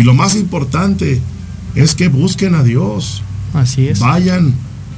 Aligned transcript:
Y 0.00 0.02
lo 0.02 0.14
más 0.14 0.34
importante 0.34 1.20
es 1.74 1.94
que 1.94 2.08
busquen 2.08 2.54
a 2.54 2.62
Dios. 2.62 3.22
Así 3.52 3.86
es. 3.86 3.98
Vayan, 3.98 4.54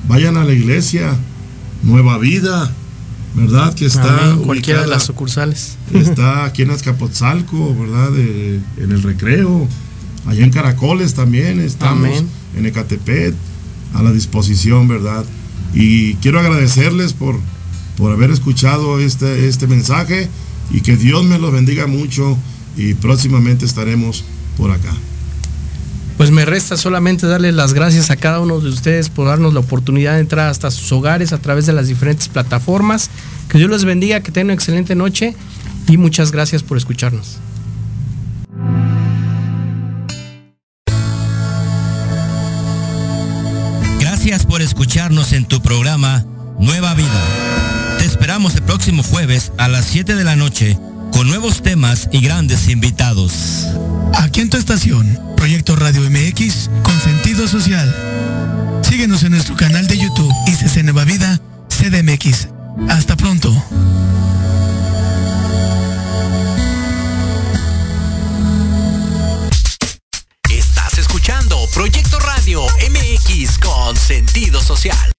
vayan 0.06 0.36
a 0.36 0.44
la 0.44 0.52
iglesia, 0.52 1.16
Nueva 1.82 2.18
Vida, 2.18 2.72
¿verdad? 3.34 3.74
Que 3.74 3.86
está 3.86 4.36
cualquiera 4.46 4.82
de 4.82 4.86
las 4.86 5.02
sucursales. 5.02 5.76
Está 5.92 6.44
aquí 6.44 6.62
en 6.62 6.70
Azcapotzalco, 6.70 7.74
¿verdad? 7.74 8.16
en 8.16 8.92
el 8.92 9.02
recreo. 9.02 9.66
Allá 10.24 10.44
en 10.44 10.52
Caracoles 10.52 11.14
también 11.14 11.58
estamos. 11.58 12.22
En 12.56 12.64
Ecatepet, 12.64 13.34
a 13.94 14.04
la 14.04 14.12
disposición, 14.12 14.86
¿verdad? 14.86 15.24
Y 15.74 16.14
quiero 16.16 16.38
agradecerles 16.38 17.12
por, 17.12 17.40
por 17.96 18.12
haber 18.12 18.30
escuchado 18.30 19.00
este, 19.00 19.48
este 19.48 19.66
mensaje 19.66 20.28
y 20.70 20.80
que 20.82 20.96
Dios 20.96 21.24
me 21.24 21.40
los 21.40 21.52
bendiga 21.52 21.88
mucho 21.88 22.38
y 22.76 22.94
próximamente 22.94 23.64
estaremos 23.64 24.24
por 24.56 24.70
acá. 24.70 24.92
Pues 26.16 26.30
me 26.30 26.44
resta 26.44 26.76
solamente 26.76 27.26
darles 27.26 27.54
las 27.54 27.72
gracias 27.72 28.10
a 28.10 28.16
cada 28.16 28.40
uno 28.40 28.60
de 28.60 28.68
ustedes 28.68 29.08
por 29.08 29.26
darnos 29.26 29.54
la 29.54 29.60
oportunidad 29.60 30.14
de 30.14 30.20
entrar 30.20 30.48
hasta 30.48 30.70
sus 30.70 30.92
hogares 30.92 31.32
a 31.32 31.38
través 31.38 31.66
de 31.66 31.72
las 31.72 31.88
diferentes 31.88 32.28
plataformas. 32.28 33.10
Que 33.48 33.58
Dios 33.58 33.70
les 33.70 33.84
bendiga, 33.84 34.20
que 34.20 34.30
tengan 34.30 34.46
una 34.46 34.54
excelente 34.54 34.94
noche 34.94 35.34
y 35.88 35.96
muchas 35.96 36.30
gracias 36.30 36.62
por 36.62 36.76
escucharnos. 36.76 37.38
Gracias 43.98 44.46
por 44.46 44.62
escucharnos 44.62 45.32
en 45.32 45.46
tu 45.46 45.60
programa 45.60 46.24
Nueva 46.60 46.94
Vida. 46.94 47.98
Te 47.98 48.04
esperamos 48.04 48.54
el 48.54 48.62
próximo 48.62 49.02
jueves 49.02 49.50
a 49.58 49.66
las 49.66 49.86
7 49.86 50.14
de 50.14 50.22
la 50.22 50.36
noche 50.36 50.78
con 51.12 51.28
nuevos 51.28 51.62
temas 51.62 52.08
y 52.10 52.20
grandes 52.20 52.68
invitados. 52.68 53.66
Aquí 54.14 54.40
en 54.40 54.50
tu 54.50 54.56
estación, 54.56 55.18
Proyecto 55.36 55.76
Radio 55.76 56.02
MX 56.10 56.70
con 56.82 56.98
sentido 57.00 57.46
social. 57.46 57.94
Síguenos 58.82 59.22
en 59.22 59.32
nuestro 59.32 59.56
canal 59.56 59.86
de 59.86 59.98
YouTube 59.98 60.32
ICC 60.46 60.84
Nueva 60.84 61.04
Vida 61.04 61.40
CDMX. 61.68 62.48
Hasta 62.88 63.16
pronto. 63.16 63.52
Estás 70.50 70.98
escuchando 70.98 71.56
Proyecto 71.74 72.18
Radio 72.20 72.62
MX 72.90 73.58
con 73.58 73.96
sentido 73.96 74.60
social. 74.60 75.12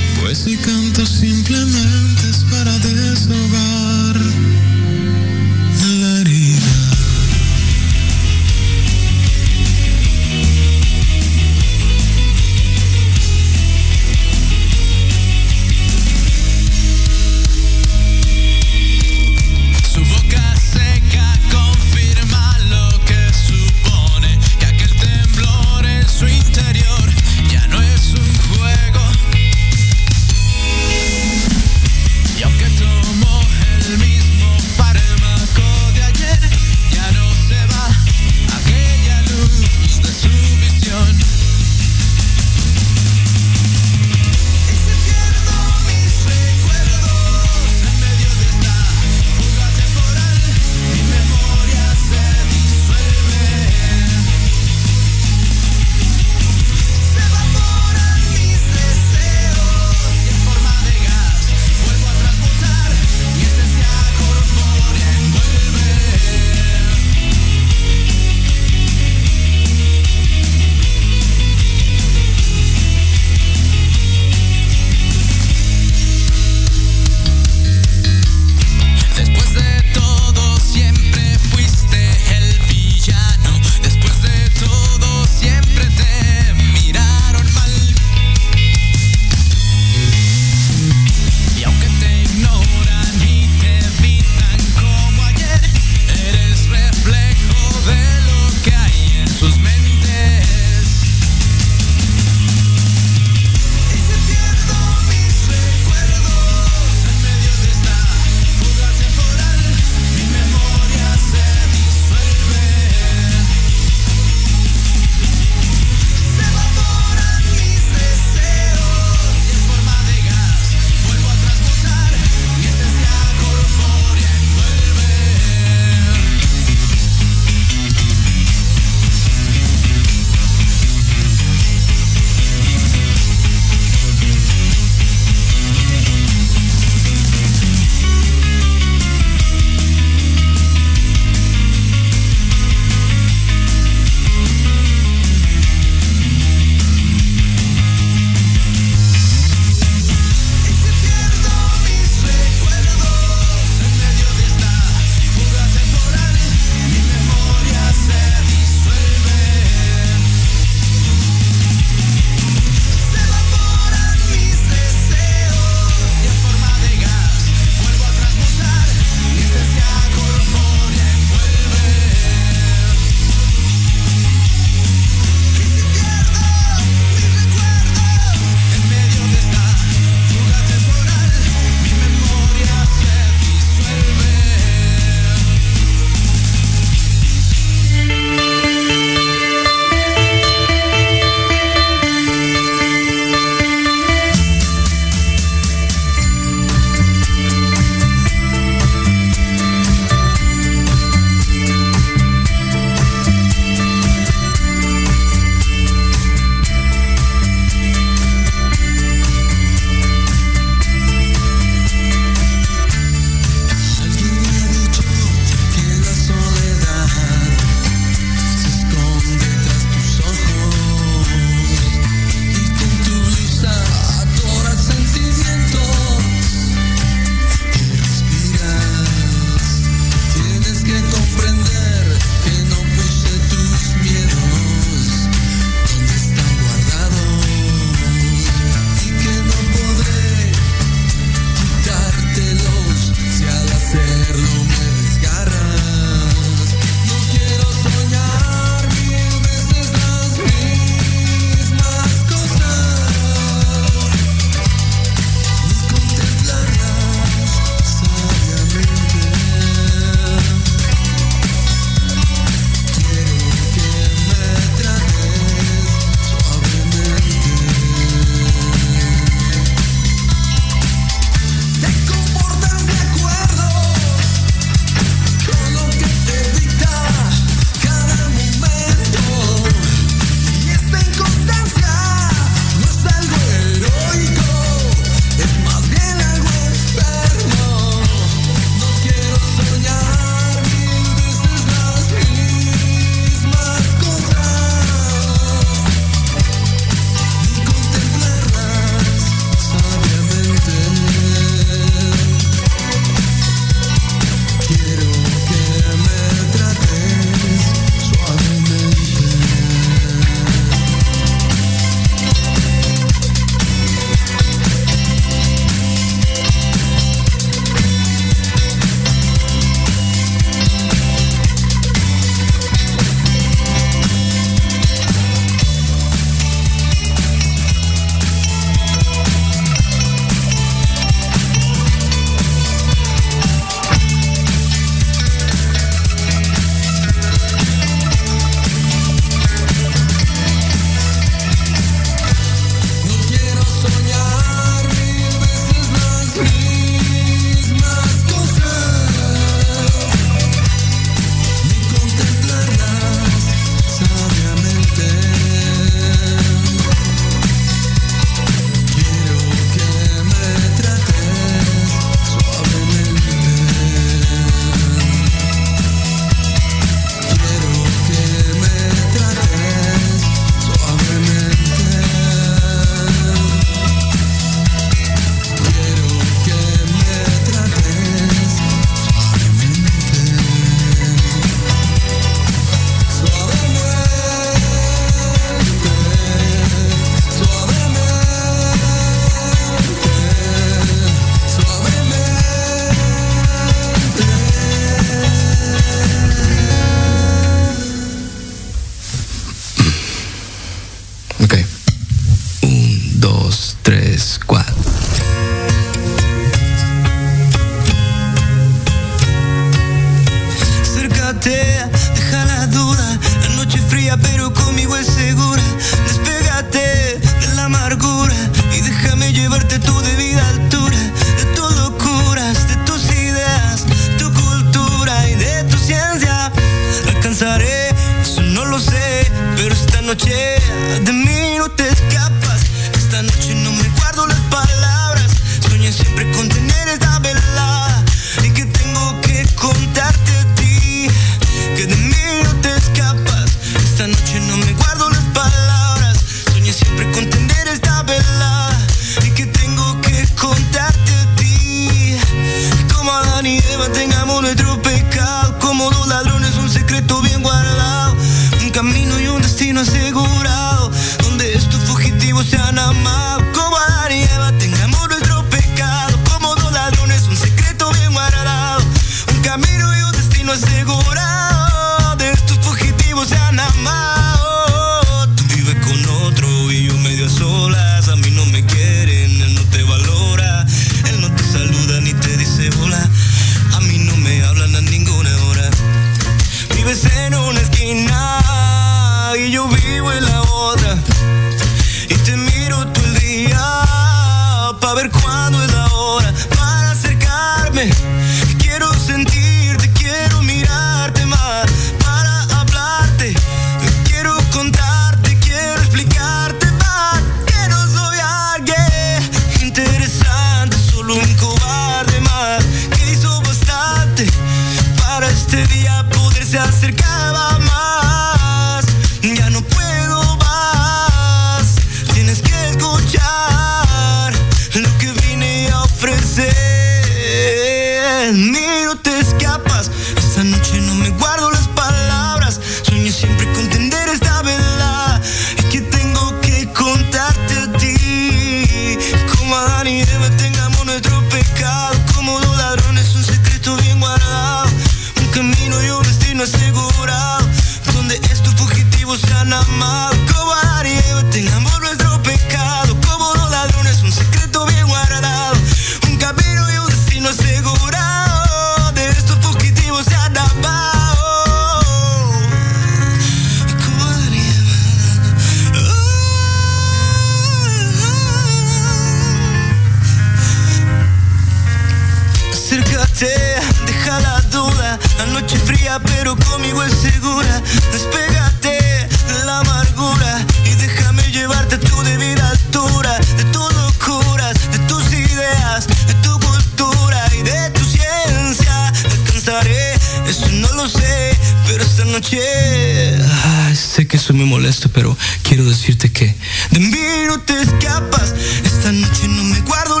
sé 592.19 594.07
que 594.07 594.17
soy 594.17 594.35
muy 594.35 594.45
molesto, 594.45 594.89
pero 594.89 595.17
quiero 595.43 595.63
decirte 595.63 596.11
que 596.11 596.35
de 596.71 596.79
mí 596.79 596.91
no 597.27 597.39
te 597.39 597.61
escapas. 597.61 598.33
Esta 598.63 598.91
noche 598.91 599.27
no 599.27 599.43
me 599.43 599.61
guardo 599.61 600.00